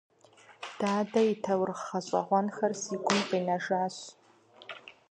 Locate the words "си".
2.81-2.95